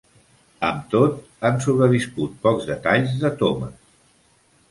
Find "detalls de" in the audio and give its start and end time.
2.71-3.33